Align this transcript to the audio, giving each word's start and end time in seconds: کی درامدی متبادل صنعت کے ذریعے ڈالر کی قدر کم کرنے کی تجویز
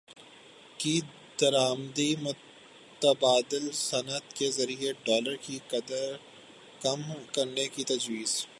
کی 0.77 0.99
درامدی 1.41 2.15
متبادل 2.15 3.71
صنعت 3.71 4.33
کے 4.33 4.51
ذریعے 4.51 4.91
ڈالر 5.03 5.35
کی 5.35 5.59
قدر 5.67 6.15
کم 6.81 7.01
کرنے 7.31 7.67
کی 7.67 7.83
تجویز 7.83 8.45